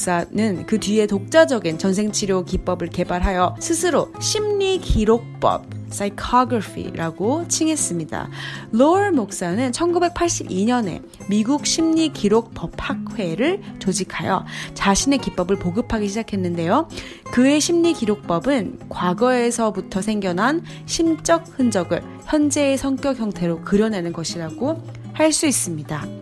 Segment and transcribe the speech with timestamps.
[0.00, 8.30] 박사는 그 뒤에 독자적인 전생치료 기법을 개발하여 스스로 심리기록법 psychography라고 칭했습니다.
[8.72, 16.88] 로얼 목사는 1982년에 미국 심리기록법학회를 조직하여 자신의 기법을 보급하기 시작했는데요.
[17.32, 24.82] 그의 심리기록법은 과거에서부터 생겨난 심적 흔적을 현재의 성격 형태로 그려내는 것이라고
[25.12, 26.19] 할 수 있습니다.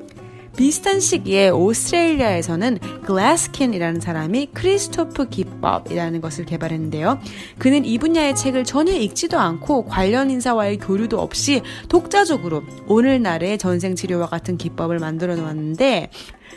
[0.59, 7.21] 비슷한 시기에 오스트레일리아에서는 글래스킨이라는 사람이 크리스토프 기법이라는 것을 개발했는데요.
[7.59, 14.57] 그는 이 분야의 책을 전혀 읽지도 않고 관련 인사와의 교류도 없이 독자적으로 오늘날의 전생치료와 같은
[14.57, 16.11] 기법을 만들어 놓았는데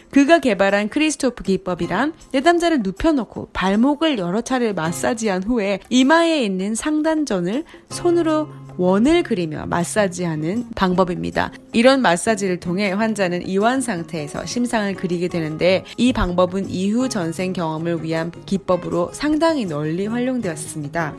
[0.10, 8.50] 그가 개발한 크리스토프 기법이란 내담자를 눕혀놓고 발목을 여러 차례 마사지한 후에 이마에 있는 상단전을 손으로
[8.78, 11.52] 원을 그리며 마사지하는 방법입니다.
[11.74, 18.32] 이런 마사지를 통해 환자는 이완 상태에서 심상을 그리게 되는데 이 방법은 이후 전생 경험을 위한
[18.46, 21.16] 기법으로 상당히 널리 활용되었습니다.